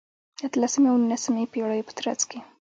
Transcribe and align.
د 0.37 0.39
اتلسمې 0.47 0.87
او 0.91 0.97
نولسمې 1.01 1.43
پېړیو 1.53 1.87
په 1.87 1.93
ترڅ 1.97 2.21
کې. 2.29 2.39